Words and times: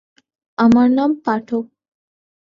আমার 0.57 0.87
নাম 0.91 1.11
পাঠক। 1.25 1.65